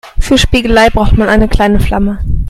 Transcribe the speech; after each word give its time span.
Für 0.17 0.39
Spiegelei 0.39 0.89
braucht 0.89 1.15
man 1.15 1.29
eine 1.29 1.47
kleine 1.47 1.79
Flamme. 1.79 2.17